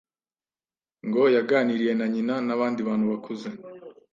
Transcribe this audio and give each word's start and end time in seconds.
ngo 1.07 1.23
yaganiriye 1.35 1.93
na 1.95 2.05
nyina 2.13 2.35
n’ 2.47 2.49
abandi 2.55 2.79
bantu 2.87 3.05
bakuze 3.11 3.47